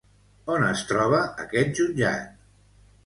[0.53, 2.33] On es troba aquest jutjat?